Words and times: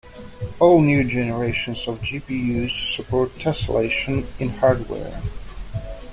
All 0.57 0.81
new 0.81 1.03
generations 1.03 1.87
of 1.87 1.99
GPUs 1.99 2.95
support 2.95 3.35
tesselation 3.37 4.25
in 4.39 4.49
hardware. 4.49 5.21